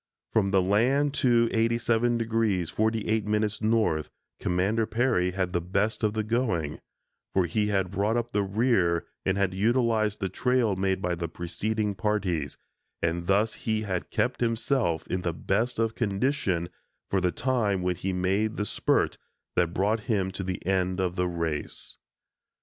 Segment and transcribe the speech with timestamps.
[0.33, 6.23] From the land to 87° 48´ north, Commander Peary had had the best of the
[6.23, 6.79] going,
[7.35, 11.27] for he had brought up the rear and had utilized the trail made by the
[11.27, 12.57] preceding parties,
[13.03, 16.69] and thus he had kept himself in the best of condition
[17.11, 19.19] for the time when he made the spurt
[19.55, 21.97] that brought him to the end of the race.